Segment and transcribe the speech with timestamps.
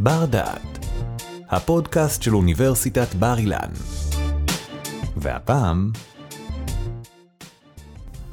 [0.00, 0.86] בר דעת,
[1.50, 3.68] הפודקאסט של אוניברסיטת בר אילן.
[5.16, 5.90] והפעם,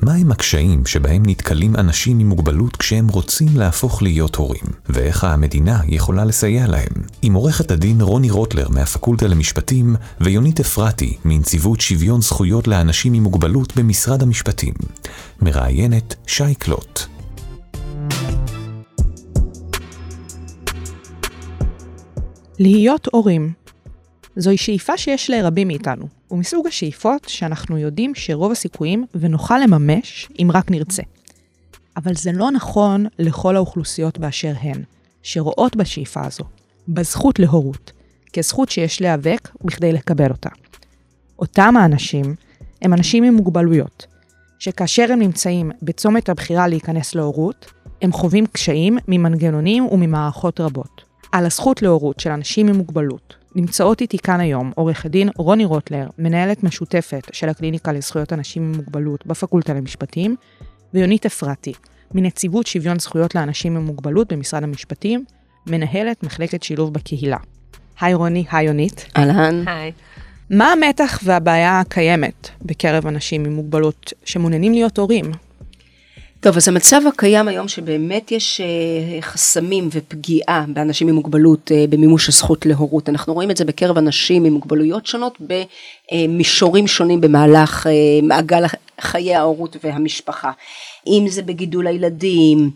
[0.01, 6.25] מהם הקשיים שבהם נתקלים אנשים עם מוגבלות כשהם רוצים להפוך להיות הורים, ואיך המדינה יכולה
[6.25, 6.93] לסייע להם?
[7.21, 13.75] עם עורכת הדין רוני רוטלר מהפקולטה למשפטים, ויונית אפרתי מנציבות שוויון זכויות לאנשים עם מוגבלות
[13.77, 14.73] במשרד המשפטים.
[15.41, 17.14] מראיינת שי קלוט.
[22.59, 23.53] להיות הורים.
[24.35, 30.71] זוהי שאיפה שיש לרבים מאיתנו, ומסוג השאיפות שאנחנו יודעים שרוב הסיכויים ונוכל לממש אם רק
[30.71, 31.03] נרצה.
[31.97, 34.83] אבל זה לא נכון לכל האוכלוסיות באשר הן,
[35.23, 36.43] שרואות בשאיפה הזו,
[36.87, 37.91] בזכות להורות,
[38.33, 40.49] כזכות שיש להיאבק בכדי לקבל אותה.
[41.39, 42.35] אותם האנשים
[42.81, 44.07] הם אנשים עם מוגבלויות,
[44.59, 51.04] שכאשר הם נמצאים בצומת הבחירה להיכנס להורות, הם חווים קשיים ממנגנונים וממערכות רבות.
[51.35, 56.07] על הזכות להורות של אנשים עם מוגבלות נמצאות איתי כאן היום עורך הדין רוני רוטלר,
[56.19, 60.35] מנהלת משותפת של הקליניקה לזכויות אנשים עם מוגבלות בפקולטה למשפטים,
[60.93, 61.73] ויונית אפרתי,
[62.13, 65.25] מנציבות שוויון זכויות לאנשים עם מוגבלות במשרד המשפטים,
[65.67, 67.37] מנהלת מחלקת שילוב בקהילה.
[68.01, 69.05] היי רוני, היי יונית.
[69.17, 69.63] אהלן.
[69.67, 69.91] היי.
[70.49, 75.31] מה המתח והבעיה הקיימת בקרב אנשים עם מוגבלות שמעוניינים להיות הורים?
[76.45, 82.29] טוב, אז המצב הקיים היום שבאמת יש אה, חסמים ופגיעה באנשים עם מוגבלות אה, במימוש
[82.29, 83.09] הזכות להורות.
[83.09, 85.37] אנחנו רואים את זה בקרב אנשים עם מוגבלויות שונות
[86.11, 87.91] במישורים שונים במהלך אה,
[88.23, 88.63] מעגל
[89.01, 90.51] חיי ההורות והמשפחה.
[91.07, 92.71] אם זה בגידול הילדים,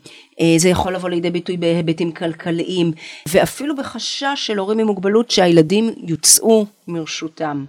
[0.57, 2.91] זה יכול לבוא לידי ביטוי בהיבטים כלכליים,
[3.27, 7.65] ואפילו בחשש של הורים עם מוגבלות שהילדים יוצאו מרשותם.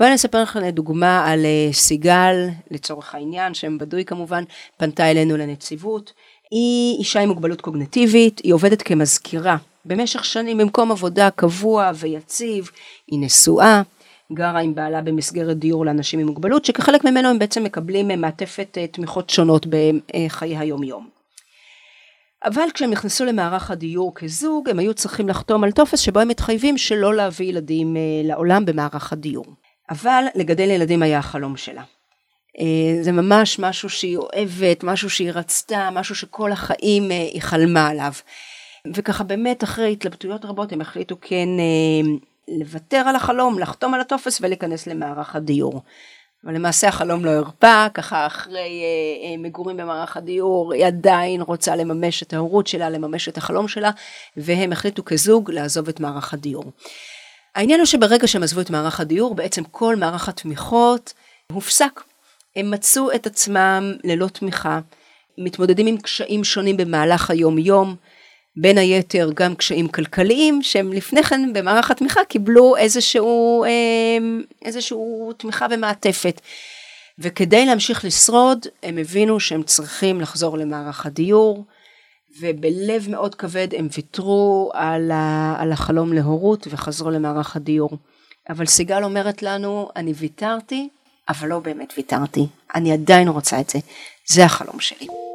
[0.00, 2.36] ואני אספר לכם לדוגמה על סיגל,
[2.70, 4.44] לצורך העניין, שם בדוי כמובן,
[4.76, 6.12] פנתה אלינו לנציבות.
[6.50, 12.70] היא אישה עם מוגבלות קוגנטיבית, היא עובדת כמזכירה במשך שנים במקום עבודה קבוע ויציב,
[13.10, 13.82] היא נשואה,
[14.32, 19.30] גרה עם בעלה במסגרת דיור לאנשים עם מוגבלות, שכחלק ממנו הם בעצם מקבלים מעטפת תמיכות
[19.30, 21.13] שונות בחיי היום יום.
[22.44, 26.78] אבל כשהם נכנסו למערך הדיור כזוג, הם היו צריכים לחתום על טופס שבו הם מתחייבים
[26.78, 29.46] שלא להביא ילדים לעולם במערך הדיור.
[29.90, 31.82] אבל לגדל ילדים היה החלום שלה.
[32.60, 37.88] אה, זה ממש משהו שהיא אוהבת, משהו שהיא רצתה, משהו שכל החיים אה, היא חלמה
[37.88, 38.12] עליו.
[38.94, 42.10] וככה באמת אחרי התלבטויות רבות הם החליטו כן אה,
[42.58, 45.82] לוותר על החלום, לחתום על הטופס ולהיכנס למערך הדיור.
[46.44, 48.82] אבל למעשה החלום לא הרפא, ככה אחרי
[49.38, 53.90] מגורים במערך הדיור היא עדיין רוצה לממש את ההורות שלה, לממש את החלום שלה,
[54.36, 56.64] והם החליטו כזוג לעזוב את מערך הדיור.
[57.54, 61.12] העניין הוא שברגע שהם עזבו את מערך הדיור, בעצם כל מערך התמיכות
[61.52, 62.00] הופסק.
[62.56, 64.80] הם מצאו את עצמם ללא תמיכה,
[65.38, 67.96] מתמודדים עם קשיים שונים במהלך היום-יום,
[68.56, 75.66] בין היתר גם קשיים כלכליים, שהם לפני כן במערך התמיכה קיבלו איזשהו, אמ, איזשהו תמיכה
[75.70, 76.40] ומעטפת.
[77.18, 81.64] וכדי להמשיך לשרוד, הם הבינו שהם צריכים לחזור למערך הדיור,
[82.40, 87.90] ובלב מאוד כבד הם ויתרו על, ה, על החלום להורות וחזרו למערך הדיור.
[88.48, 90.88] אבל סיגל אומרת לנו, אני ויתרתי,
[91.28, 93.78] אבל לא באמת ויתרתי, אני עדיין רוצה את זה,
[94.26, 95.33] זה החלום שלי.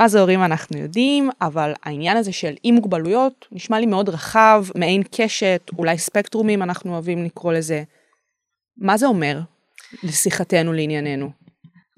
[0.00, 4.64] מה זה הורים אנחנו יודעים, אבל העניין הזה של אי מוגבלויות נשמע לי מאוד רחב,
[4.74, 7.82] מעין קשת, אולי ספקטרומים אנחנו אוהבים לקרוא לזה.
[8.78, 9.40] מה זה אומר
[10.02, 11.30] לשיחתנו לענייננו?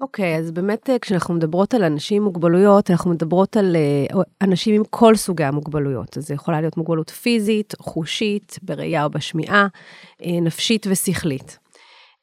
[0.01, 4.21] אוקיי, okay, אז באמת אה, כשאנחנו מדברות על אנשים עם מוגבלויות, אנחנו מדברות על אה,
[4.41, 6.17] אנשים עם כל סוגי המוגבלויות.
[6.17, 9.67] אז זה יכולה להיות מוגבלות פיזית, חושית, בראייה או בשמיעה,
[10.25, 11.62] אה, נפשית ושכלית.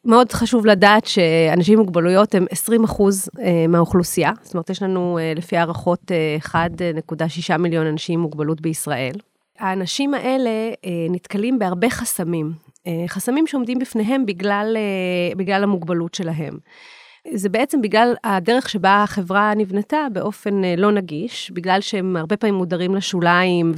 [0.04, 3.28] מאוד חשוב לדעת שאנשים עם מוגבלויות הם 20 אחוז
[3.68, 6.10] מהאוכלוסייה, זאת אומרת, יש לנו לפי הערכות
[6.52, 9.14] 1.6 מיליון אנשים עם מוגבלות בישראל.
[9.58, 10.50] האנשים האלה
[11.10, 12.52] נתקלים בהרבה חסמים,
[13.06, 14.76] חסמים שעומדים בפניהם בגלל,
[15.36, 16.54] בגלל המוגבלות שלהם.
[17.34, 22.54] זה בעצם בגלל הדרך שבה החברה נבנתה באופן אה, לא נגיש, בגלל שהם הרבה פעמים
[22.54, 23.72] מודרים לשוליים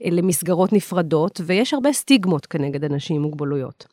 [0.00, 3.86] ולמסגרות נפרדות, ויש הרבה סטיגמות כנגד אנשים עם מוגבלויות.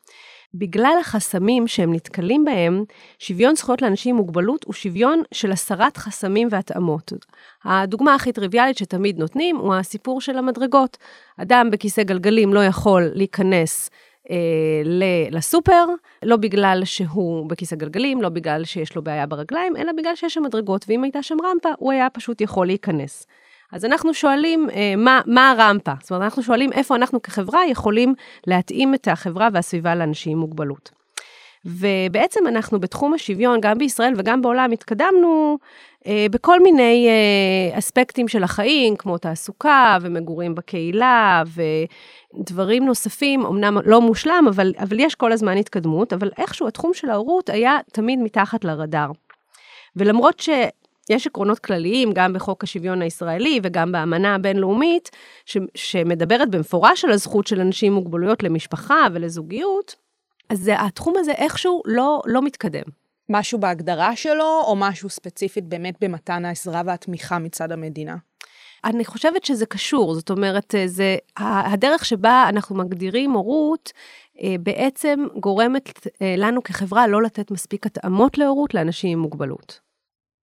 [0.54, 2.84] בגלל החסמים שהם נתקלים בהם,
[3.18, 7.12] שוויון זכויות לאנשים עם מוגבלות הוא שוויון של הסרת חסמים והתאמות.
[7.64, 10.96] הדוגמה הכי טריוויאלית שתמיד נותנים הוא הסיפור של המדרגות.
[11.36, 13.90] אדם בכיסא גלגלים לא יכול להיכנס
[14.30, 14.36] אה,
[15.30, 15.86] לסופר,
[16.22, 20.42] לא בגלל שהוא בכיסא גלגלים, לא בגלל שיש לו בעיה ברגליים, אלא בגלל שיש שם
[20.42, 23.26] מדרגות, ואם הייתה שם רמפה, הוא היה פשוט יכול להיכנס.
[23.72, 28.14] אז אנחנו שואלים אה, מה, מה הרמפה, זאת אומרת, אנחנו שואלים איפה אנחנו כחברה יכולים
[28.46, 30.90] להתאים את החברה והסביבה לאנשים עם מוגבלות.
[31.64, 35.58] ובעצם אנחנו בתחום השוויון, גם בישראל וגם בעולם, התקדמנו
[36.06, 41.42] אה, בכל מיני אה, אספקטים של החיים, כמו תעסוקה ומגורים בקהילה
[42.34, 47.10] ודברים נוספים, אמנם לא מושלם, אבל, אבל יש כל הזמן התקדמות, אבל איכשהו התחום של
[47.10, 49.10] ההורות היה תמיד מתחת לרדאר.
[49.96, 50.42] ולמרות.
[51.12, 55.10] יש עקרונות כלליים, גם בחוק השוויון הישראלי וגם באמנה הבינלאומית,
[55.46, 59.96] ש, שמדברת במפורש על הזכות של אנשים עם מוגבלויות למשפחה ולזוגיות,
[60.48, 62.82] אז התחום הזה איכשהו לא, לא מתקדם.
[63.28, 68.16] משהו בהגדרה שלו, או משהו ספציפית באמת במתן העזרה והתמיכה מצד המדינה?
[68.84, 73.92] אני חושבת שזה קשור, זאת אומרת, זה, הדרך שבה אנחנו מגדירים הורות,
[74.42, 79.91] אה, בעצם גורמת אה, לנו כחברה לא לתת מספיק התאמות להורות לאנשים עם מוגבלות.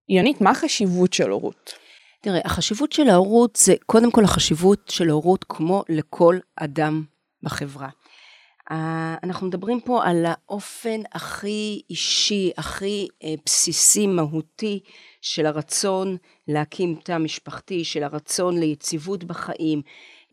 [0.09, 1.73] יונית, מה החשיבות של הורות?
[2.21, 7.05] תראה, החשיבות של ההורות זה קודם כל החשיבות של ההורות כמו לכל אדם
[7.43, 7.89] בחברה.
[9.23, 14.81] אנחנו מדברים פה על האופן הכי אישי, הכי אה, בסיסי, מהותי,
[15.23, 16.17] של הרצון
[16.49, 19.83] להקים תא משפחתי, של הרצון ליציבות בחיים,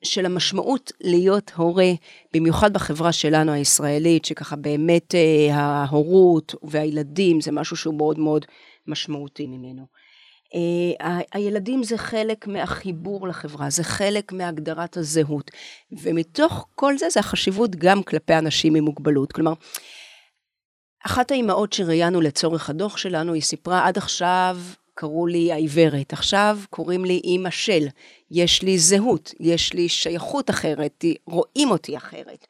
[0.03, 1.91] של המשמעות להיות הורה,
[2.33, 8.45] במיוחד בחברה שלנו הישראלית, שככה באמת אה, ההורות והילדים זה משהו שהוא מאוד מאוד
[8.87, 9.85] משמעותי ממנו.
[10.55, 15.51] אה, הילדים זה חלק מהחיבור לחברה, זה חלק מהגדרת הזהות,
[15.91, 19.31] ומתוך כל זה, זה החשיבות גם כלפי אנשים עם מוגבלות.
[19.31, 19.53] כלומר,
[21.05, 24.57] אחת האימהות שראיינו לצורך הדוח שלנו, היא סיפרה, עד עכשיו
[24.93, 27.87] קראו לי העיוורת, עכשיו קוראים לי אימא של,
[28.31, 32.47] יש לי זהות, יש לי שייכות אחרת, רואים אותי אחרת.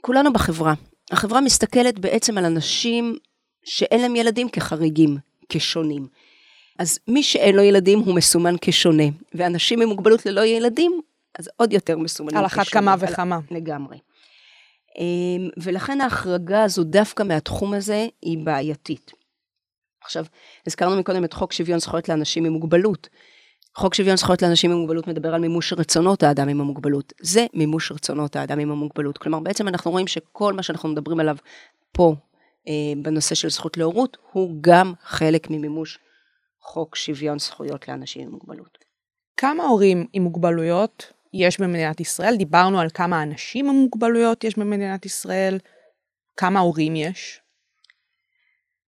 [0.00, 0.74] כולנו בחברה.
[1.10, 3.16] החברה מסתכלת בעצם על אנשים
[3.64, 5.16] שאין להם ילדים כחריגים,
[5.48, 6.06] כשונים.
[6.78, 9.04] אז מי שאין לו ילדים הוא מסומן כשונה,
[9.34, 11.00] ואנשים עם מוגבלות ללא ילדים,
[11.38, 12.40] אז עוד יותר מסומנים כשונה.
[12.40, 13.38] על אחת כמה וכמה.
[13.50, 13.98] לגמרי.
[14.98, 19.12] אמ, ולכן ההחרגה הזו דווקא מהתחום הזה היא בעייתית.
[20.04, 20.24] עכשיו,
[20.66, 23.08] הזכרנו מקודם את חוק שוויון זכויות לאנשים עם מוגבלות.
[23.76, 27.12] חוק שוויון זכויות לאנשים עם מוגבלות מדבר על מימוש רצונות האדם עם המוגבלות.
[27.20, 29.18] זה מימוש רצונות האדם עם המוגבלות.
[29.18, 31.36] כלומר, בעצם אנחנו רואים שכל מה שאנחנו מדברים עליו
[31.92, 32.14] פה,
[33.02, 35.98] בנושא של זכות להורות, הוא גם חלק ממימוש
[36.60, 38.78] חוק שוויון זכויות לאנשים עם מוגבלות.
[39.36, 42.36] כמה הורים עם מוגבלויות יש במדינת ישראל?
[42.36, 45.58] דיברנו על כמה אנשים עם מוגבלויות יש במדינת ישראל.
[46.36, 47.40] כמה הורים יש?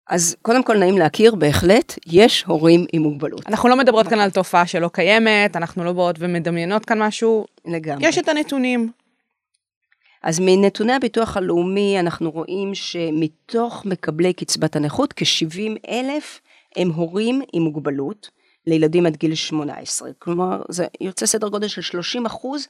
[0.08, 3.46] אז קודם כל נעים להכיר, בהחלט, יש הורים עם מוגבלות.
[3.46, 7.44] אנחנו לא מדברות כאן על תופעה שלא קיימת, אנחנו לא באות ומדמיינות כאן משהו.
[7.64, 8.08] לגמרי.
[8.08, 8.92] יש את הנתונים.
[10.22, 16.40] אז מנתוני הביטוח הלאומי אנחנו רואים שמתוך מקבלי קצבת הנכות, כ-70 אלף
[16.76, 18.30] הם הורים עם מוגבלות
[18.66, 20.10] לילדים עד גיל 18.
[20.18, 22.66] כלומר, זה יוצא סדר גודל של 30 אחוז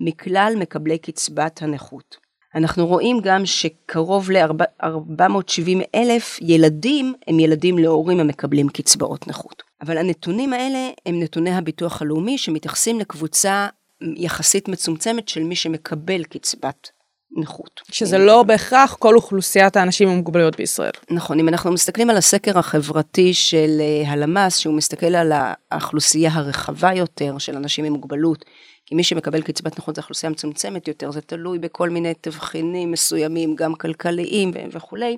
[0.00, 2.16] מכלל מקבלי קצבת הנכות.
[2.54, 9.62] אנחנו רואים גם שקרוב ל-470 אלף ילדים הם ילדים להורים המקבלים קצבאות נכות.
[9.82, 13.66] אבל הנתונים האלה הם נתוני הביטוח הלאומי שמתייחסים לקבוצה
[14.00, 16.90] יחסית מצומצמת של מי שמקבל קצבת
[17.36, 17.80] נכות.
[17.90, 20.90] שזה לא בהכרח כל אוכלוסיית האנשים עם מוגבלויות בישראל.
[21.10, 25.32] נכון, אם אנחנו מסתכלים על הסקר החברתי של אה, הלמ"ס, שהוא מסתכל על
[25.70, 28.44] האוכלוסייה הרחבה יותר של אנשים עם מוגבלות,
[28.86, 33.54] כי מי שמקבל קצבת נכות זה אוכלוסייה מצומצמת יותר, זה תלוי בכל מיני תבחינים מסוימים,
[33.54, 35.16] גם כלכליים וכולי.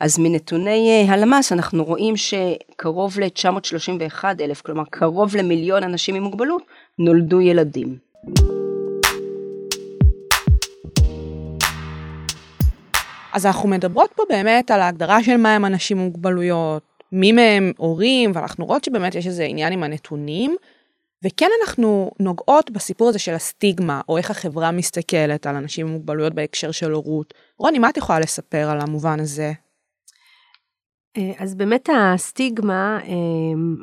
[0.00, 6.62] אז מנתוני אה, הלמ"ס אנחנו רואים שקרוב ל-931 אלף, כלומר קרוב למיליון אנשים עם מוגבלות,
[6.98, 7.98] נולדו ילדים.
[13.34, 17.72] אז אנחנו מדברות פה באמת על ההגדרה של מה הם אנשים עם מוגבלויות, מי מהם
[17.76, 20.56] הורים, ואנחנו רואות שבאמת יש איזה עניין עם הנתונים,
[21.22, 26.34] וכן אנחנו נוגעות בסיפור הזה של הסטיגמה, או איך החברה מסתכלת על אנשים עם מוגבלויות
[26.34, 27.34] בהקשר של הורות.
[27.58, 29.52] רוני, מה את יכולה לספר על המובן הזה?
[31.16, 33.12] אה, אז באמת הסטיגמה אה,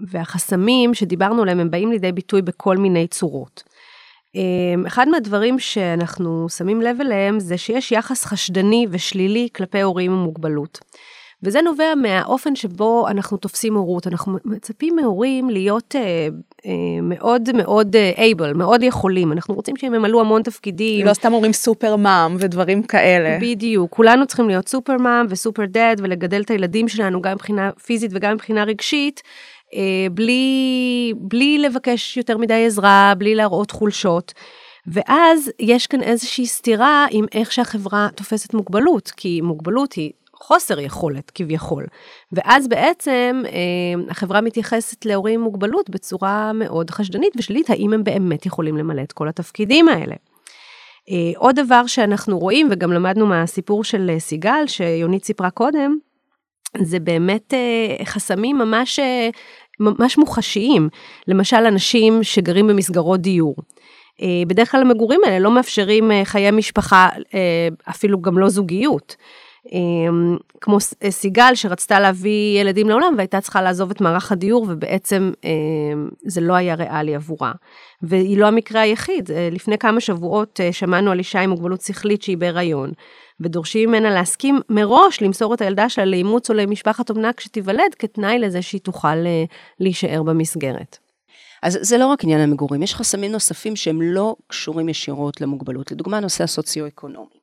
[0.07, 3.63] והחסמים שדיברנו עליהם, הם באים לידי ביטוי בכל מיני צורות.
[4.35, 10.17] אמ, אחד מהדברים שאנחנו שמים לב אליהם זה שיש יחס חשדני ושלילי כלפי הורים עם
[10.17, 10.79] מוגבלות.
[11.43, 16.27] וזה נובע מהאופן שבו אנחנו תופסים הורות, אנחנו מצפים מהורים להיות אה,
[16.65, 16.71] אה,
[17.01, 21.05] מאוד מאוד אייבל, אה, מאוד יכולים, אנחנו רוצים שהם ימלאו המון תפקידים.
[21.05, 23.37] לא סתם אומרים סופר מאם ודברים כאלה.
[23.41, 28.11] בדיוק, כולנו צריכים להיות סופר מאם וסופר דד ולגדל את הילדים שלנו גם מבחינה פיזית
[28.13, 29.21] וגם מבחינה רגשית,
[30.11, 34.33] בלי, בלי לבקש יותר מדי עזרה, בלי להראות חולשות.
[34.87, 41.31] ואז יש כאן איזושהי סתירה עם איך שהחברה תופסת מוגבלות, כי מוגבלות היא חוסר יכולת
[41.31, 41.85] כביכול.
[42.31, 48.45] ואז בעצם אה, החברה מתייחסת להורים עם מוגבלות בצורה מאוד חשדנית ושלילית, האם הם באמת
[48.45, 50.15] יכולים למלא את כל התפקידים האלה.
[51.35, 55.97] עוד דבר שאנחנו רואים, וגם למדנו מהסיפור של סיגל, שיונית סיפרה קודם,
[56.77, 57.53] זה באמת
[58.05, 58.99] חסמים ממש,
[59.79, 60.89] ממש מוחשיים.
[61.27, 63.55] למשל, אנשים שגרים במסגרות דיור.
[64.47, 67.09] בדרך כלל המגורים האלה לא מאפשרים חיי משפחה,
[67.89, 69.15] אפילו גם לא זוגיות.
[70.61, 75.31] כמו אה, סיגל שרצתה להביא ילדים לעולם והייתה צריכה לעזוב את מערך הדיור ובעצם
[76.25, 77.51] זה לא היה ריאלי עבורה.
[78.01, 82.21] והיא לא המקרה היחיד, אה, לפני כמה שבועות אה, שמענו על אישה עם מוגבלות שכלית
[82.21, 82.91] שהיא בהיריון.
[83.41, 88.61] ודורשים ממנה להסכים מראש למסור את הילדה שלה לאימוץ או למשפחת אומנה כשתיוולד, כתנאי לזה
[88.61, 89.15] שהיא תוכל
[89.79, 90.97] להישאר במסגרת.
[91.63, 95.91] אז זה לא רק עניין המגורים, יש חסמים נוספים שהם לא קשורים ישירות למוגבלות.
[95.91, 97.41] לדוגמה, הנושא הסוציו-אקונומי.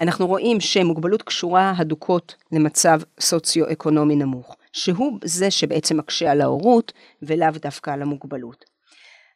[0.00, 7.50] אנחנו רואים שמוגבלות קשורה הדוקות למצב סוציו-אקונומי נמוך, שהוא זה שבעצם מקשה על ההורות ולאו
[7.62, 8.71] דווקא על המוגבלות.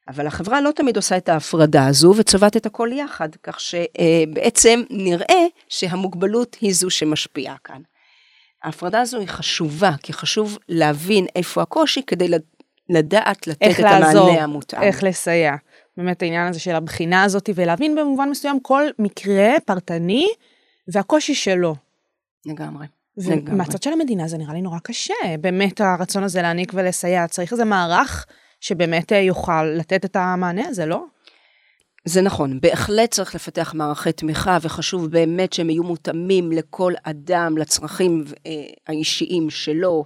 [0.09, 5.45] אבל החברה לא תמיד עושה את ההפרדה הזו וצובעת את הכל יחד, כך שבעצם נראה
[5.69, 7.81] שהמוגבלות היא זו שמשפיעה כאן.
[8.63, 12.29] ההפרדה הזו היא חשובה, כי חשוב להבין איפה הקושי כדי
[12.89, 14.83] לדעת לתת את לעזור, המענה המותאם.
[14.83, 15.55] איך לסייע.
[15.97, 20.27] באמת העניין הזה של הבחינה הזאת, ולהבין במובן מסוים כל מקרה פרטני
[20.89, 21.75] והקושי שלו.
[22.47, 22.87] לגמרי.
[23.17, 27.65] ומהצד של המדינה זה נראה לי נורא קשה, באמת הרצון הזה להעניק ולסייע, צריך איזה
[27.65, 28.27] מערך
[28.61, 31.05] שבאמת אה, יוכל לתת את המענה הזה, לא?
[32.05, 38.25] זה נכון, בהחלט צריך לפתח מערכי תמיכה וחשוב באמת שהם יהיו מותאמים לכל אדם, לצרכים
[38.47, 38.53] אה,
[38.87, 40.05] האישיים שלו.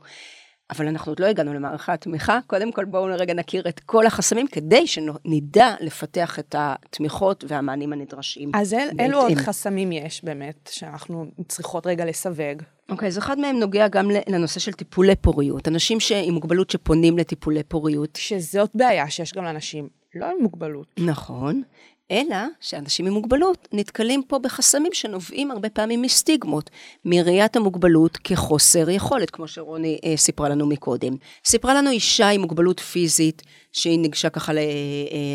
[0.70, 4.46] אבל אנחנו עוד לא הגענו למערכת התמיכה, קודם כל בואו רגע נכיר את כל החסמים
[4.46, 8.50] כדי שנדע לפתח את התמיכות והמענים הנדרשים.
[8.54, 12.62] אז אל, אילו עוד חסמים יש באמת, שאנחנו צריכות רגע לסווג?
[12.88, 15.68] אוקיי, אז אחד מהם נוגע גם לנושא של טיפולי פוריות.
[15.68, 18.16] אנשים עם מוגבלות שפונים לטיפולי פוריות.
[18.16, 20.86] שזאת בעיה שיש גם לאנשים לא עם מוגבלות.
[20.98, 21.62] נכון.
[22.11, 26.71] אלא שאנשים עם מוגבלות נתקלים פה בחסמים שנובעים הרבה פעמים מסטיגמות,
[27.05, 31.12] מראיית המוגבלות כחוסר יכולת, כמו שרוני אה, סיפרה לנו מקודם.
[31.45, 34.62] סיפרה לנו אישה עם מוגבלות פיזית, שהיא ניגשה ככה ל, אה,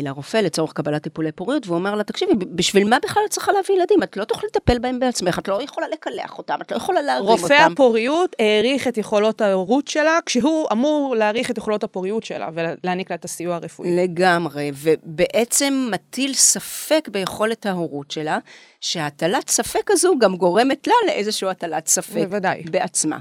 [0.02, 3.74] לרופא לצורך קבלת טיפולי פוריות, והוא אמר לה, תקשיבי, בשביל מה בכלל את צריכה להביא
[3.76, 4.02] ילדים?
[4.02, 7.28] את לא תוכלי לטפל בהם בעצמך, את לא יכולה לקלח אותם, את לא יכולה להרים
[7.28, 7.42] אותם.
[7.42, 13.10] רופא הפוריות העריך את יכולות ההורות שלה, כשהוא אמור להעריך את יכולות הפוריות שלה ולהעניק
[13.10, 13.96] לה את הסיוע הרפואי.
[13.96, 18.38] לגמרי, ובעצם מטיל ספק ביכולת ההורות שלה,
[18.80, 22.62] שהטלת ספק הזו גם גורמת לה לאיזושהי הטלת ספק בוודאי.
[22.70, 23.18] בעצמה.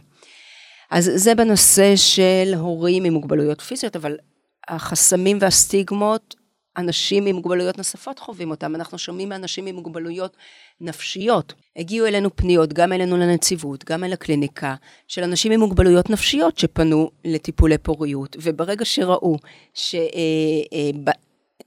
[0.91, 4.17] אז זה בנושא של הורים עם מוגבלויות פיזיות, אבל
[4.67, 6.35] החסמים והסטיגמות,
[6.77, 8.75] אנשים עם מוגבלויות נוספות חווים אותם.
[8.75, 10.37] אנחנו שומעים מאנשים עם מוגבלויות
[10.81, 11.53] נפשיות.
[11.75, 14.75] הגיעו אלינו פניות, גם אלינו לנציבות, גם אל הקליניקה,
[15.07, 19.37] של אנשים עם מוגבלויות נפשיות שפנו לטיפולי פוריות, וברגע שראו
[19.73, 20.01] ש, אה,
[20.73, 21.13] אה,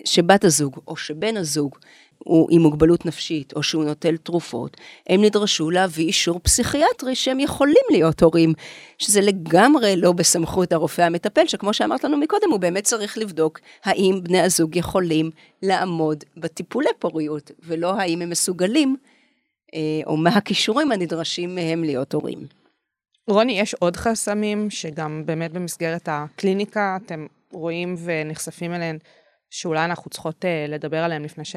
[0.05, 1.77] שבת הזוג או שבן הזוג
[2.19, 7.85] הוא עם מוגבלות נפשית או שהוא נוטל תרופות, הם נדרשו להביא אישור פסיכיאטרי שהם יכולים
[7.91, 8.53] להיות הורים,
[8.99, 14.21] שזה לגמרי לא בסמכות הרופא המטפל, שכמו שאמרת לנו מקודם, הוא באמת צריך לבדוק האם
[14.23, 15.31] בני הזוג יכולים
[15.63, 18.97] לעמוד בטיפולי פוריות, ולא האם הם מסוגלים,
[19.75, 22.39] אה, או מה הכישורים הנדרשים מהם להיות הורים.
[23.29, 28.99] רוני, יש עוד חסמים שגם באמת במסגרת הקליניקה אתם רואים ונחשפים אליהם,
[29.51, 31.57] שאולי אנחנו צריכות אה, לדבר עליהם לפני ש...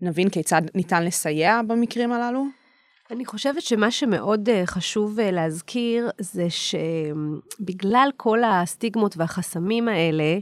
[0.00, 2.44] נבין כיצד ניתן לסייע במקרים הללו?
[3.10, 10.38] אני חושבת שמה שמאוד אה, חשוב אה, להזכיר זה שבגלל כל הסטיגמות והחסמים האלה,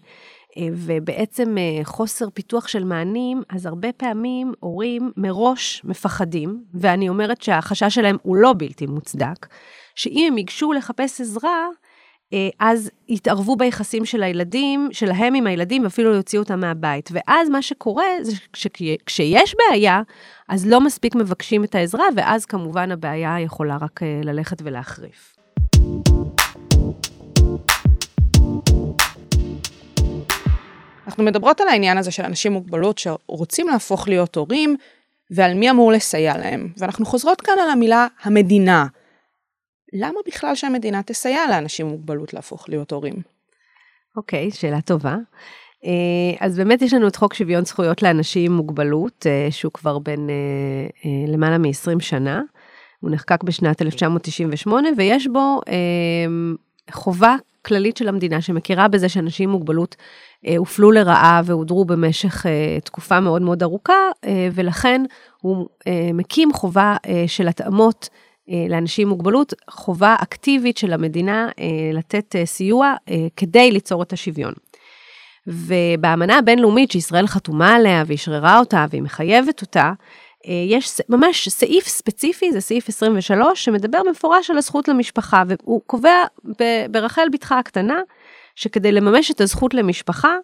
[0.57, 7.95] אה, ובעצם חוסר פיתוח של מענים, אז הרבה פעמים הורים מראש מפחדים, ואני אומרת שהחשש
[7.95, 9.47] שלהם הוא לא בלתי מוצדק,
[9.95, 11.69] שאם הם ייגשו לחפש עזרה,
[12.59, 17.11] אז יתערבו ביחסים של הילדים, שלהם עם הילדים, ואפילו יוציאו אותם מהבית.
[17.13, 20.03] ואז מה שקורה זה שכשיש בעיה,
[20.49, 25.37] אז לא מספיק מבקשים את העזרה, ואז כמובן הבעיה יכולה רק אה, ללכת ולהחריף.
[31.07, 34.77] אנחנו מדברות על העניין הזה של אנשים עם מוגבלות שרוצים להפוך להיות הורים,
[35.31, 36.69] ועל מי אמור לסייע להם.
[36.77, 38.87] ואנחנו חוזרות כאן על המילה המדינה.
[39.95, 43.15] למה בכלל שהמדינה תסייע לאנשים עם מוגבלות להפוך להיות הורים?
[44.17, 45.17] אוקיי, okay, שאלה טובה.
[45.85, 49.99] אה, אז באמת יש לנו את חוק שוויון זכויות לאנשים עם מוגבלות, אה, שהוא כבר
[49.99, 52.43] בין אה, למעלה מ-20 שנה.
[53.01, 55.61] הוא נחקק בשנת 1998, ויש בו
[56.91, 59.97] חובה כללית של המדינה שמכירה בזה שאנשים עם מוגבלות
[60.57, 62.47] הופלו לרעה והודרו במשך
[62.85, 64.11] תקופה מאוד מאוד ארוכה,
[64.53, 65.03] ולכן
[65.41, 65.67] הוא
[66.15, 66.97] מקים חובה
[67.27, 68.09] של התאמות
[68.49, 72.95] לאנשים עם מוגבלות, חובה אקטיבית של המדינה אה, לתת אה, סיוע
[73.37, 74.53] כדי ליצור את השוויון.
[75.47, 79.93] ובאמנה הבינלאומית שישראל חתומה עליה ואשררה אותה והיא מחייבת אותה,
[80.47, 86.25] אה, יש ממש סעיף ספציפי, זה סעיף 23, שמדבר במפורש על הזכות למשפחה, והוא קובע
[86.91, 88.01] ברחל בתך הקטנה,
[88.55, 90.37] שכדי לממש את הזכות למשפחה,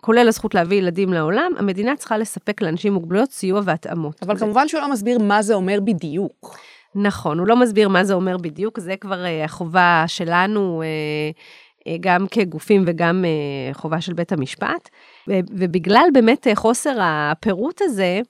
[0.00, 4.22] כולל הזכות להביא ילדים לעולם, המדינה צריכה לספק לאנשים עם מוגבלויות סיוע והתאמות.
[4.22, 6.56] אבל כמובן שהוא לא מסביר מה זה אומר בדיוק.
[6.94, 11.92] נכון, הוא לא מסביר מה זה אומר בדיוק, זה כבר uh, החובה שלנו, uh, uh,
[12.00, 14.88] גם כגופים וגם uh, חובה של בית המשפט.
[15.28, 18.20] ובגלל באמת חוסר הפירוט הזה,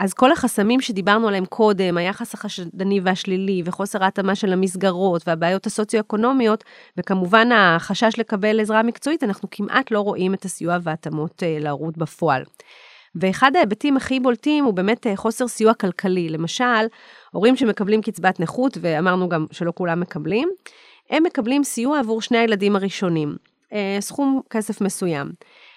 [0.00, 6.64] אז כל החסמים שדיברנו עליהם קודם, היחס החשדני והשלילי, וחוסר ההתאמה של המסגרות, והבעיות הסוציו-אקונומיות,
[6.96, 12.44] וכמובן החשש לקבל עזרה מקצועית, אנחנו כמעט לא רואים את הסיוע וההתאמות להורות בפועל.
[13.14, 16.28] ואחד ההיבטים הכי בולטים הוא באמת חוסר סיוע כלכלי.
[16.28, 16.86] למשל,
[17.30, 20.48] הורים שמקבלים קצבת נכות, ואמרנו גם שלא כולם מקבלים,
[21.10, 23.36] הם מקבלים סיוע עבור שני הילדים הראשונים,
[24.00, 25.30] סכום כסף מסוים.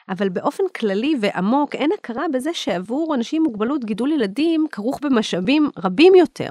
[0.09, 5.69] אבל באופן כללי ועמוק אין הכרה בזה שעבור אנשים עם מוגבלות גידול ילדים כרוך במשאבים
[5.77, 6.49] רבים יותר.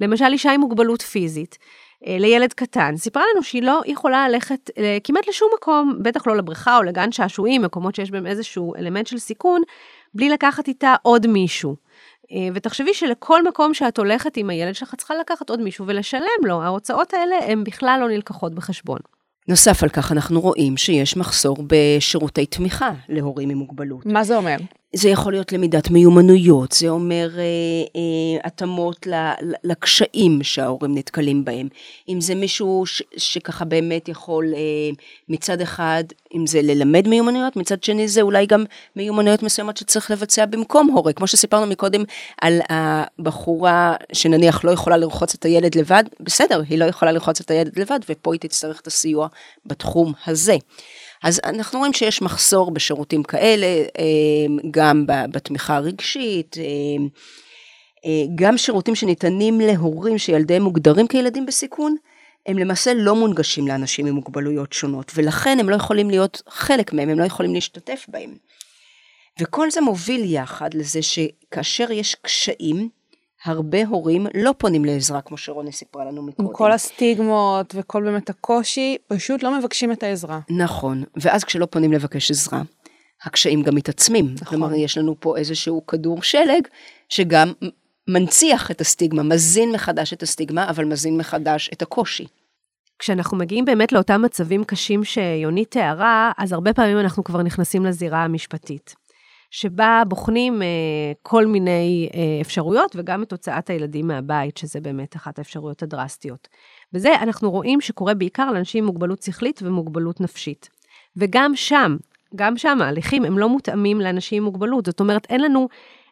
[0.00, 1.58] למשל אישה עם מוגבלות פיזית.
[2.06, 6.36] אה, לילד קטן, סיפרה לנו שהיא לא יכולה ללכת אה, כמעט לשום מקום, בטח לא
[6.36, 9.62] לבריכה או לגן שעשועים, מקומות שיש בהם איזשהו אלמנט של סיכון,
[10.14, 11.76] בלי לקחת איתה עוד מישהו.
[12.32, 16.44] אה, ותחשבי שלכל מקום שאת הולכת עם הילד שלך, את צריכה לקחת עוד מישהו ולשלם
[16.44, 18.98] לו, ההוצאות האלה הן בכלל לא נלקחות בחשבון.
[19.48, 24.06] נוסף על כך, אנחנו רואים שיש מחסור בשירותי תמיכה להורים עם מוגבלות.
[24.06, 24.56] מה זה אומר?
[24.94, 27.42] זה יכול להיות למידת מיומנויות, זה אומר אה,
[27.96, 29.06] אה, התאמות
[29.64, 31.68] לקשיים שההורים נתקלים בהם.
[32.08, 34.60] אם זה מישהו ש, שככה באמת יכול אה,
[35.28, 38.64] מצד אחד, אם זה ללמד מיומנויות, מצד שני זה אולי גם
[38.96, 41.12] מיומנויות מסוימות שצריך לבצע במקום הורה.
[41.12, 42.04] כמו שסיפרנו מקודם
[42.40, 47.50] על הבחורה שנניח לא יכולה לרחוץ את הילד לבד, בסדר, היא לא יכולה לרחוץ את
[47.50, 49.28] הילד לבד, ופה היא תצטרך את הסיוע
[49.66, 50.56] בתחום הזה.
[51.24, 56.64] אז אנחנו רואים שיש מחסור בשירותים כאלה, אה, גם בתמיכה הרגשית, אה,
[58.04, 61.96] אה, גם שירותים שניתנים להורים שילדיהם מוגדרים כילדים בסיכון,
[62.46, 67.08] הם למעשה לא מונגשים לאנשים עם מוגבלויות שונות, ולכן הם לא יכולים להיות חלק מהם,
[67.08, 68.34] הם לא יכולים להשתתף בהם.
[69.40, 72.88] וכל זה מוביל יחד לזה שכאשר יש קשיים,
[73.44, 76.48] הרבה הורים לא פונים לעזרה, כמו שרוני סיפרה לנו מקודם.
[76.48, 80.40] עם כל הסטיגמות וכל באמת הקושי, פשוט לא מבקשים את העזרה.
[80.50, 82.62] נכון, ואז כשלא פונים לבקש עזרה,
[83.22, 84.34] הקשיים גם מתעצמים.
[84.34, 84.48] נכון.
[84.48, 86.68] כלומר, יש לנו פה איזשהו כדור שלג,
[87.08, 87.52] שגם
[88.08, 92.26] מנציח את הסטיגמה, מזין מחדש את הסטיגמה, אבל מזין מחדש את הקושי.
[92.98, 98.24] כשאנחנו מגיעים באמת לאותם מצבים קשים שיונית תיארה, אז הרבה פעמים אנחנו כבר נכנסים לזירה
[98.24, 98.94] המשפטית.
[99.54, 100.66] שבה בוחנים אה,
[101.22, 106.48] כל מיני אה, אפשרויות, וגם את הוצאת הילדים מהבית, שזה באמת אחת האפשרויות הדרסטיות.
[106.92, 110.68] וזה אנחנו רואים שקורה בעיקר לאנשים עם מוגבלות שכלית ומוגבלות נפשית.
[111.16, 111.96] וגם שם,
[112.36, 115.68] גם שם ההליכים הם לא מותאמים לאנשים עם מוגבלות, זאת אומרת, אין לנו...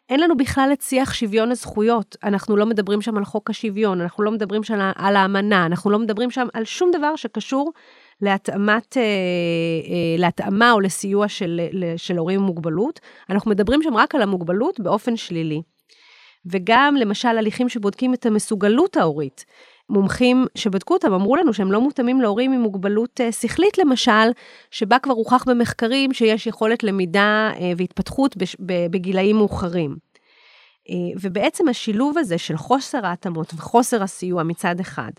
[0.09, 2.15] אין לנו בכלל את שיח שוויון הזכויות.
[2.23, 5.99] אנחנו לא מדברים שם על חוק השוויון, אנחנו לא מדברים שם על האמנה, אנחנו לא
[5.99, 7.71] מדברים שם על שום דבר שקשור
[8.23, 11.61] להתאמת, אה, אה, להתאמה או לסיוע של,
[11.97, 12.99] של הורים עם מוגבלות.
[13.29, 15.61] אנחנו מדברים שם רק על המוגבלות באופן שלילי.
[16.45, 19.45] וגם למשל הליכים שבודקים את המסוגלות ההורית.
[19.89, 24.31] מומחים שבדקו אותם אמרו לנו שהם לא מותאמים להורים עם מוגבלות אה, שכלית למשל,
[24.71, 28.37] שבה כבר הוכח במחקרים שיש יכולת למידה והתפתחות
[28.89, 30.12] בגילאים מאוחרים.
[30.89, 35.11] אה, ובעצם השילוב הזה של חוסר ההתאמות וחוסר הסיוע מצד אחד,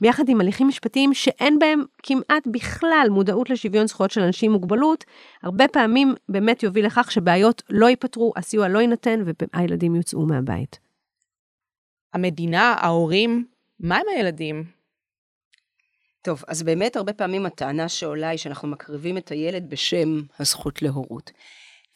[0.00, 5.04] ביחד עם הליכים משפטיים שאין בהם כמעט בכלל מודעות לשוויון זכויות של אנשים עם מוגבלות,
[5.42, 9.20] הרבה פעמים באמת יוביל לכך שבעיות לא ייפתרו, הסיוע לא יינתן
[9.54, 10.78] והילדים יוצאו מהבית.
[12.14, 13.44] המדינה, ההורים,
[13.80, 14.64] מה עם הילדים?
[16.22, 21.30] טוב, אז באמת הרבה פעמים הטענה שעולה היא שאנחנו מקריבים את הילד בשם הזכות להורות.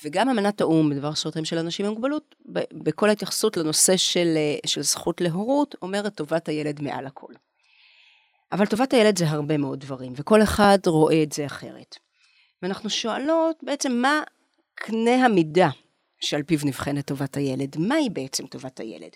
[0.02, 2.34] וגם אמנת האו"ם בדבר זכויותיהם של אנשים עם מוגבלות,
[2.72, 7.32] בכל ההתייחסות לנושא של, אה, של זכות להורות, אומרת טובת הילד מעל הכל.
[8.52, 11.96] אבל טובת הילד זה הרבה מאוד דברים, וכל אחד רואה את זה אחרת.
[12.62, 14.22] ואנחנו שואלות בעצם מה
[14.74, 15.70] קנה המידה
[16.20, 19.10] שעל פיו נבחנת טובת הילד, מהי בעצם טובת הילד?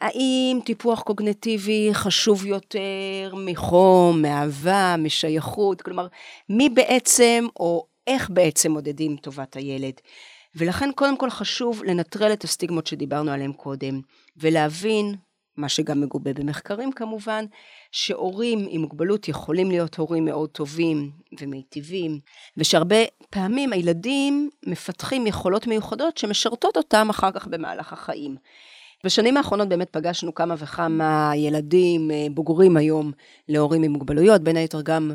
[0.00, 5.82] האם טיפוח קוגנטיבי חשוב יותר מחום, מאהבה, משייכות?
[5.82, 6.06] כלומר,
[6.48, 9.94] מי בעצם, או איך בעצם מודדים טובת הילד.
[10.54, 14.00] ולכן קודם כל חשוב לנטרל את הסטיגמות שדיברנו עליהן קודם,
[14.36, 15.14] ולהבין,
[15.56, 17.44] מה שגם מגובה במחקרים כמובן,
[17.92, 22.20] שהורים עם מוגבלות יכולים להיות הורים מאוד טובים ומיטיבים,
[22.56, 22.96] ושהרבה
[23.30, 28.36] פעמים הילדים מפתחים יכולות מיוחדות שמשרתות אותם אחר כך במהלך החיים.
[29.04, 33.12] בשנים האחרונות באמת פגשנו כמה וכמה ילדים אה, בוגרים היום
[33.48, 35.10] להורים עם מוגבלויות, בין היתר גם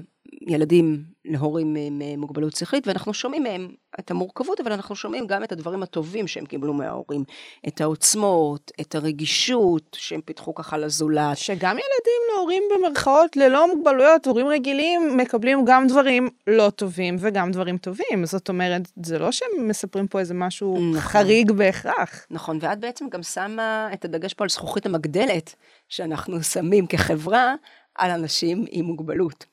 [0.48, 5.52] ילדים להורים עם מוגבלות שכלית, ואנחנו שומעים מהם את המורכבות, אבל אנחנו שומעים גם את
[5.52, 7.24] הדברים הטובים שהם קיבלו מההורים.
[7.68, 11.38] את העוצמות, את הרגישות שהם פיתחו ככה לזולת.
[11.38, 17.78] שגם ילדים להורים במרכאות ללא מוגבלויות, הורים רגילים, מקבלים גם דברים לא טובים וגם דברים
[17.78, 18.26] טובים.
[18.26, 21.00] זאת אומרת, זה לא שהם מספרים פה איזה משהו נכון.
[21.00, 22.26] חריג בהכרח.
[22.32, 25.56] נכון, ואת בעצם גם שמה את הדגש פה על זכוכית המגדלת
[25.90, 27.56] שאנחנו שמים כחברה
[27.96, 29.51] על אנשים עם מוגבלות.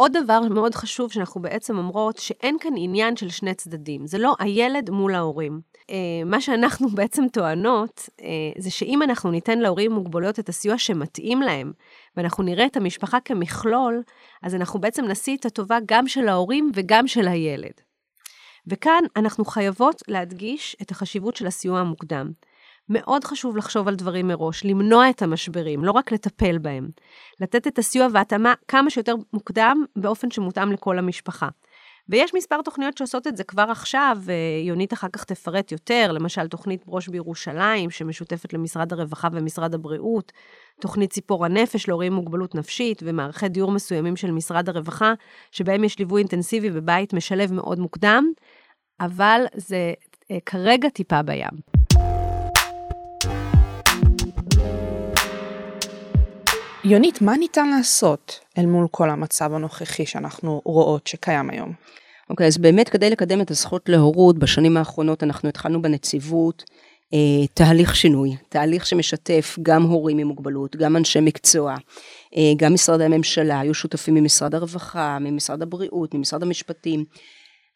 [0.00, 4.06] עוד דבר מאוד חשוב שאנחנו בעצם אומרות, שאין כאן עניין של שני צדדים.
[4.06, 5.60] זה לא הילד מול ההורים.
[5.90, 8.26] אה, מה שאנחנו בעצם טוענות, אה,
[8.58, 11.72] זה שאם אנחנו ניתן להורים עם מוגבלויות את הסיוע שמתאים להם,
[12.16, 14.02] ואנחנו נראה את המשפחה כמכלול,
[14.42, 17.80] אז אנחנו בעצם נשיא את הטובה גם של ההורים וגם של הילד.
[18.66, 22.32] וכאן אנחנו חייבות להדגיש את החשיבות של הסיוע המוקדם.
[22.88, 26.88] מאוד חשוב לחשוב על דברים מראש, למנוע את המשברים, לא רק לטפל בהם.
[27.40, 31.48] לתת את הסיוע וההתאמה כמה שיותר מוקדם, באופן שמותאם לכל המשפחה.
[32.08, 36.86] ויש מספר תוכניות שעושות את זה כבר עכשיו, ויונית אחר כך תפרט יותר, למשל תוכנית
[36.86, 40.32] ברוש בירושלים, שמשותפת למשרד הרווחה ומשרד הבריאות,
[40.80, 45.12] תוכנית ציפור הנפש להורים עם מוגבלות נפשית, ומערכי דיור מסוימים של משרד הרווחה,
[45.52, 48.24] שבהם יש ליווי אינטנסיבי בבית משלב מאוד מוקדם,
[49.00, 49.92] אבל זה
[50.30, 51.77] אה, כרגע טיפה בים.
[56.88, 61.72] יונית, מה ניתן לעשות אל מול כל המצב הנוכחי שאנחנו רואות שקיים היום?
[62.30, 66.64] אוקיי, okay, אז באמת כדי לקדם את הזכות להורות, בשנים האחרונות אנחנו התחלנו בנציבות
[67.14, 71.74] אה, תהליך שינוי, תהליך שמשתף גם הורים עם מוגבלות, גם אנשי מקצוע,
[72.36, 77.04] אה, גם משרדי הממשלה, היו שותפים ממשרד הרווחה, ממשרד הבריאות, ממשרד המשפטים.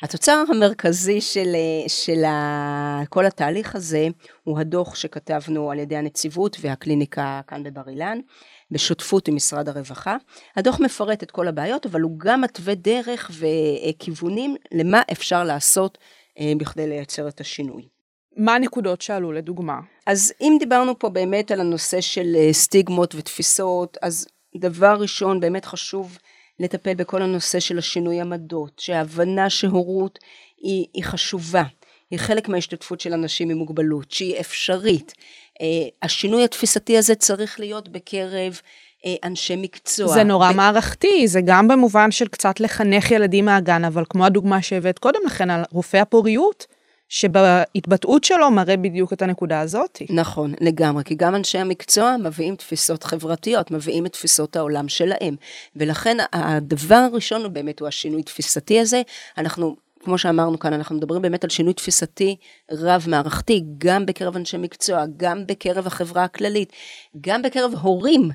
[0.02, 2.24] התוצר המרכזי של, אה, של
[3.08, 4.08] כל התהליך הזה
[4.44, 8.18] הוא הדוח שכתבנו על ידי הנציבות והקליניקה כאן בבר אילן.
[8.72, 10.16] בשותפות עם משרד הרווחה.
[10.56, 15.98] הדוח מפרט את כל הבעיות, אבל הוא גם מתווה דרך וכיוונים למה אפשר לעשות
[16.38, 17.88] אה, בכדי לייצר את השינוי.
[18.36, 19.80] מה הנקודות שעלו לדוגמה?
[20.06, 25.64] אז אם דיברנו פה באמת על הנושא של אה, סטיגמות ותפיסות, אז דבר ראשון באמת
[25.64, 26.18] חשוב
[26.60, 30.18] לטפל בכל הנושא של השינוי עמדות, שההבנה שהורות
[30.58, 31.62] היא, היא חשובה,
[32.10, 35.14] היא חלק מההשתתפות של אנשים עם מוגבלות, שהיא אפשרית,
[36.02, 38.60] השינוי התפיסתי הזה צריך להיות בקרב
[39.06, 40.14] אה, אנשי מקצוע.
[40.14, 40.56] זה נורא ב...
[40.56, 45.50] מערכתי, זה גם במובן של קצת לחנך ילדים מהגן, אבל כמו הדוגמה שהבאת קודם לכן
[45.50, 46.66] על רופא הפוריות,
[47.08, 50.02] שבהתבטאות שלו מראה בדיוק את הנקודה הזאת.
[50.10, 55.36] נכון, לגמרי, כי גם אנשי המקצוע מביאים תפיסות חברתיות, מביאים את תפיסות העולם שלהם,
[55.76, 59.02] ולכן הדבר הראשון הוא באמת הוא השינוי תפיסתי הזה,
[59.38, 62.36] אנחנו כמו שאמרנו כאן, אנחנו מדברים באמת על שינוי תפיסתי
[62.70, 66.72] רב-מערכתי, גם בקרב אנשי מקצוע, גם בקרב החברה הכללית,
[67.20, 68.30] גם בקרב הורים.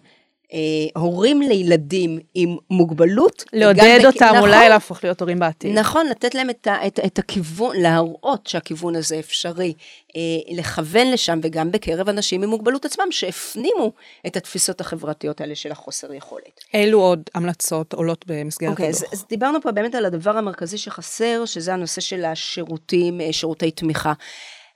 [0.54, 0.60] אה,
[1.02, 3.44] הורים לילדים עם מוגבלות.
[3.54, 4.24] לעודד אותם בק...
[4.24, 5.78] נכון, אולי להפוך להיות הורים בעתיד.
[5.78, 9.74] נכון, לתת להם את, ה, את, את הכיוון, להראות שהכיוון הזה אפשרי,
[10.16, 10.22] אה,
[10.56, 13.92] לכוון לשם, וגם בקרב אנשים עם מוגבלות עצמם, שהפנימו
[14.28, 16.64] את התפיסות החברתיות האלה של החוסר יכולת.
[16.74, 18.90] אילו עוד המלצות עולות במסגרת okay, הדוח?
[18.90, 23.72] אז, אז דיברנו פה באמת על הדבר המרכזי שחסר, שזה הנושא של השירותים, אה, שירותי
[23.72, 24.14] תמיכה.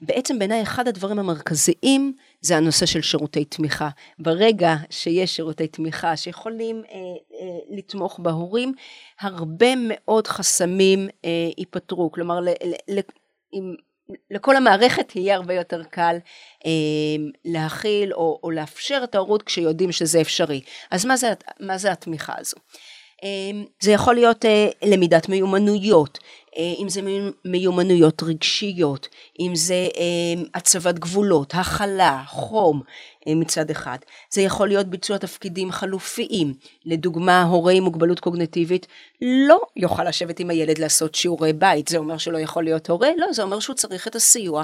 [0.01, 3.89] בעצם בעיניי אחד הדברים המרכזיים זה הנושא של שירותי תמיכה.
[4.19, 8.73] ברגע שיש שירותי תמיכה שיכולים אה, אה, לתמוך בהורים,
[9.19, 12.11] הרבה מאוד חסמים אה, ייפתרו.
[12.11, 12.99] כלומר, ל, ל, ל,
[13.53, 13.75] אם,
[14.31, 16.15] לכל המערכת יהיה הרבה יותר קל
[16.65, 16.71] אה,
[17.45, 20.61] להכיל או, או לאפשר את ההורות כשיודעים שזה אפשרי.
[20.91, 22.57] אז מה זה, מה זה התמיכה הזו?
[23.23, 26.19] אה, זה יכול להיות אה, למידת מיומנויות,
[26.57, 27.01] אם זה
[27.45, 29.07] מיומנויות רגשיות,
[29.39, 32.81] אם זה אה, הצבת גבולות, הכלה, חום
[33.27, 33.97] אה, מצד אחד.
[34.29, 36.53] זה יכול להיות ביצוע תפקידים חלופיים.
[36.85, 38.87] לדוגמה, הורה עם מוגבלות קוגנטיבית
[39.21, 41.87] לא יוכל לשבת עם הילד לעשות שיעורי בית.
[41.87, 43.09] זה אומר שלא יכול להיות הורה?
[43.17, 44.63] לא, זה אומר שהוא צריך את הסיוע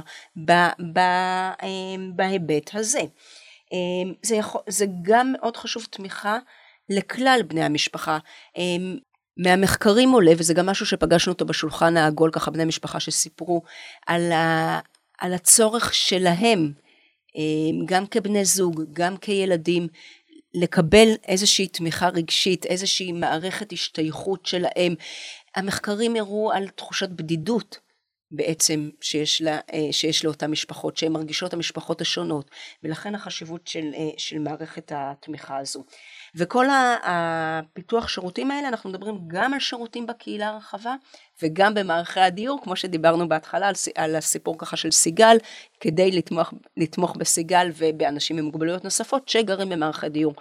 [2.16, 3.02] בהיבט הזה.
[4.22, 6.38] זה, יכול, זה גם מאוד חשוב תמיכה
[6.90, 8.18] לכלל בני המשפחה.
[9.38, 13.62] מהמחקרים עולה, וזה גם משהו שפגשנו אותו בשולחן העגול, ככה בני משפחה שסיפרו,
[14.08, 14.80] על, ה,
[15.20, 16.72] על הצורך שלהם,
[17.38, 17.42] אה,
[17.86, 19.88] גם כבני זוג, גם כילדים,
[20.54, 24.96] לקבל איזושהי תמיכה רגשית, איזושהי מערכת השתייכות שלהם.
[25.56, 27.80] המחקרים הראו על תחושת בדידות
[28.32, 32.52] בעצם שיש, לה, אה, שיש לאותן משפחות, שהן מרגישות המשפחות השונות,
[32.84, 35.84] ולכן החשיבות של, אה, של מערכת התמיכה הזו.
[36.36, 36.66] וכל
[37.04, 40.96] הפיתוח שירותים האלה, אנחנו מדברים גם על שירותים בקהילה הרחבה
[41.44, 45.38] וגם במערכי הדיור, כמו שדיברנו בהתחלה על, על הסיפור ככה של סיגל,
[45.80, 50.34] כדי לתמוך, לתמוך בסיגל ובאנשים עם מוגבלויות נוספות שגרים במערכי דיור.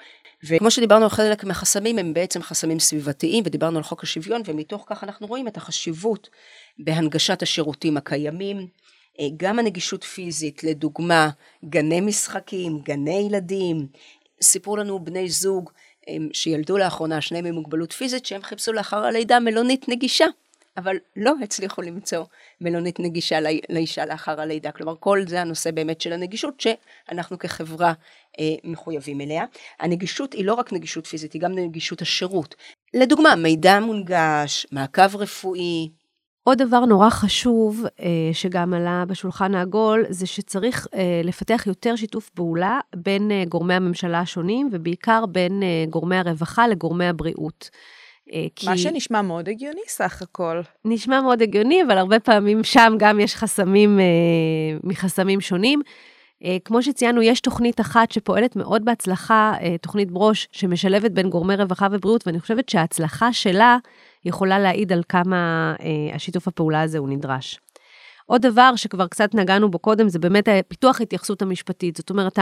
[0.48, 5.04] וכמו שדיברנו על חלק מהחסמים הם בעצם חסמים סביבתיים ודיברנו על חוק השוויון ומתוך כך
[5.04, 6.28] אנחנו רואים את החשיבות
[6.78, 8.66] בהנגשת השירותים הקיימים,
[9.20, 11.30] אה, גם הנגישות פיזית, לדוגמה
[11.64, 13.86] גני משחקים, גני ילדים,
[14.42, 15.70] סיפרו לנו בני זוג
[16.08, 20.26] אה, שילדו לאחרונה שניהם עם מוגבלות פיזית שהם חיפשו לאחר הלידה מלונית נגישה
[20.76, 22.24] אבל לא הצליחו למצוא
[22.60, 23.38] מלונית נגישה
[23.70, 24.70] לאישה לאחר הלידה.
[24.70, 27.92] כלומר, כל זה הנושא באמת של הנגישות שאנחנו כחברה
[28.40, 29.44] אה, מחויבים אליה.
[29.80, 32.54] הנגישות היא לא רק נגישות פיזית, היא גם נגישות השירות.
[32.94, 35.88] לדוגמה, מידע מונגש, מעקב רפואי.
[36.48, 42.30] עוד דבר נורא חשוב אה, שגם עלה בשולחן העגול, זה שצריך אה, לפתח יותר שיתוף
[42.30, 47.70] פעולה בין אה, גורמי הממשלה השונים, ובעיקר בין אה, גורמי הרווחה לגורמי הבריאות.
[48.32, 48.66] אה, כי...
[48.66, 50.60] מה שנשמע מאוד הגיוני סך הכל.
[50.84, 54.04] נשמע מאוד הגיוני, אבל הרבה פעמים שם גם יש חסמים אה,
[54.84, 55.80] מחסמים שונים.
[56.44, 61.88] אה, כמו שציינו, יש תוכנית אחת שפועלת מאוד בהצלחה, תוכנית ברוש, שמשלבת בין גורמי רווחה
[61.92, 63.76] ובריאות, ואני חושבת שההצלחה שלה
[64.24, 65.74] יכולה להעיד על כמה
[66.14, 67.60] השיתוף הפעולה הזה הוא נדרש.
[68.26, 71.96] עוד דבר שכבר קצת נגענו בו קודם, זה באמת פיתוח ההתייחסות המשפטית.
[71.96, 72.38] זאת אומרת,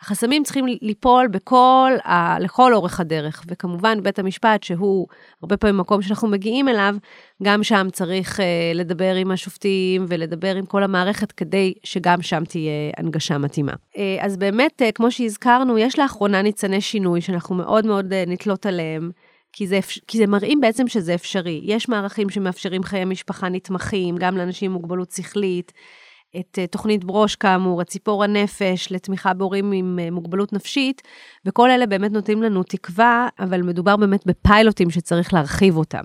[0.00, 3.44] החסמים צריכים ליפול בכל, ה, לכל אורך הדרך.
[3.48, 5.06] וכמובן, בית המשפט, שהוא
[5.42, 6.96] הרבה פעמים מקום שאנחנו מגיעים אליו,
[7.42, 8.42] גם שם צריך uh,
[8.74, 13.72] לדבר עם השופטים ולדבר עם כל המערכת, כדי שגם שם תהיה הנגשה מתאימה.
[13.72, 18.66] Uh, אז באמת, uh, כמו שהזכרנו, יש לאחרונה ניצני שינוי שאנחנו מאוד מאוד uh, נתלות
[18.66, 19.10] עליהם.
[19.52, 21.60] כי זה, כי זה מראים בעצם שזה אפשרי.
[21.64, 25.72] יש מערכים שמאפשרים חיי משפחה נתמכים, גם לאנשים עם מוגבלות שכלית,
[26.40, 31.02] את uh, תוכנית ברוש כאמור, את ציפור הנפש לתמיכה בהורים עם uh, מוגבלות נפשית,
[31.46, 36.02] וכל אלה באמת נותנים לנו תקווה, אבל מדובר באמת בפיילוטים שצריך להרחיב אותם.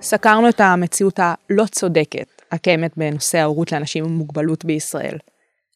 [0.00, 5.18] סקרנו את המציאות הלא צודקת הקיימת בנושא ההורות לאנשים עם מוגבלות בישראל.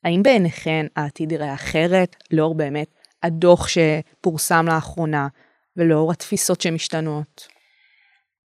[0.04, 5.28] האם בעיניכן העתיד יראה אחרת לאור באמת הדוח שפורסם לאחרונה
[5.76, 7.48] ולאור התפיסות שמשתנות?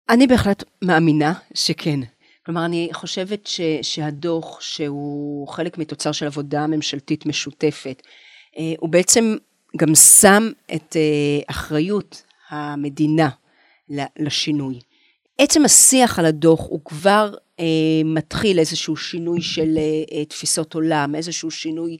[0.09, 2.01] אני בהחלט מאמינה שכן.
[2.47, 8.03] כלומר, אני חושבת ש, שהדוח, שהוא חלק מתוצר של עבודה ממשלתית משותפת,
[8.59, 9.37] אה, הוא בעצם
[9.77, 13.29] גם שם את אה, אחריות המדינה
[14.19, 14.81] לשינוי.
[15.39, 17.65] עצם השיח על הדוח הוא כבר אה,
[18.05, 19.79] מתחיל איזשהו שינוי של
[20.13, 21.97] אה, תפיסות עולם, איזשהו שינוי אה,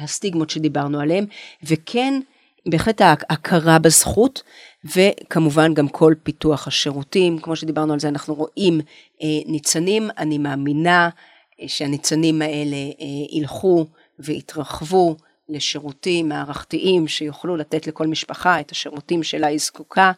[0.00, 1.26] הסטיגמות שדיברנו עליהן,
[1.62, 2.20] וכן
[2.66, 4.42] בהחלט ההכרה בזכות,
[4.84, 8.80] וכמובן גם כל פיתוח השירותים, כמו שדיברנו על זה, אנחנו רואים
[9.22, 11.08] אה, ניצנים, אני מאמינה
[11.60, 12.76] אה, שהניצנים האלה
[13.30, 13.86] ילכו
[14.18, 15.16] ויתרחבו
[15.48, 20.12] לשירותים מערכתיים שיוכלו לתת לכל משפחה את השירותים שלה היא זקוקה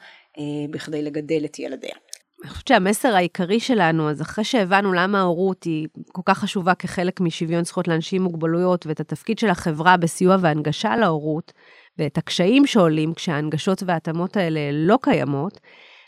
[0.71, 1.95] בכדי לגדל את ילדיה.
[2.43, 7.21] אני חושבת שהמסר העיקרי שלנו, אז אחרי שהבנו למה ההורות היא כל כך חשובה כחלק
[7.21, 11.53] משוויון זכויות לאנשים עם מוגבלויות, ואת התפקיד של החברה בסיוע והנגשה להורות,
[11.99, 15.61] ואת הקשיים שעולים כשההנגשות וההתאמות האלה לא קיימות,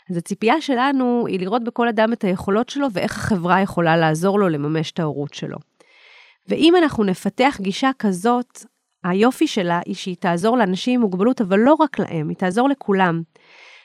[0.09, 4.49] אז הציפייה שלנו היא לראות בכל אדם את היכולות שלו ואיך החברה יכולה לעזור לו
[4.49, 5.57] לממש את ההורות שלו.
[6.47, 8.65] ואם אנחנו נפתח גישה כזאת,
[9.03, 13.21] היופי שלה היא שהיא תעזור לאנשים עם מוגבלות, אבל לא רק להם, היא תעזור לכולם.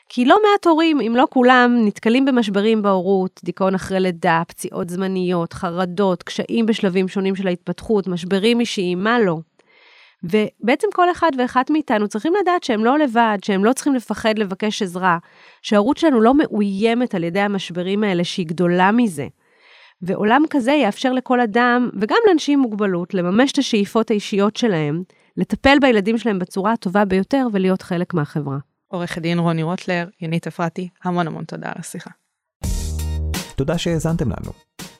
[0.09, 5.53] כי לא מעט הורים, אם לא כולם, נתקלים במשברים בהורות, דיכאון אחרי לידה, פציעות זמניות,
[5.53, 9.37] חרדות, קשיים בשלבים שונים של ההתפתחות, משברים אישיים, מה לא.
[10.23, 14.81] ובעצם כל אחד ואחת מאיתנו צריכים לדעת שהם לא לבד, שהם לא צריכים לפחד לבקש
[14.81, 15.17] עזרה,
[15.61, 19.27] שההורות שלנו לא מאוימת על ידי המשברים האלה, שהיא גדולה מזה.
[20.01, 25.03] ועולם כזה יאפשר לכל אדם, וגם לאנשים עם מוגבלות, לממש את השאיפות האישיות שלהם,
[25.37, 28.57] לטפל בילדים שלהם בצורה הטובה ביותר ולהיות חלק מהחברה.
[28.87, 32.09] עורכת דין רוני רוטלר, יונית אפרתי, המון המון תודה על השיחה.
[33.55, 34.51] תודה שהאזנתם לנו.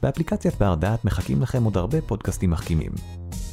[0.02, 2.92] באפליקציית בר דעת מחכים לכם עוד הרבה פודקאסטים מחכימים.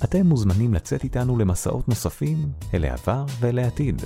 [0.04, 2.38] אתם מוזמנים לצאת איתנו למסעות נוספים
[2.74, 4.02] אל העבר ואל העתיד.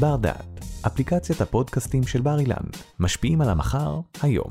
[0.00, 2.66] בר דעת, אפליקציית הפודקאסטים של בר אילן,
[3.00, 4.50] משפיעים על המחר, היום.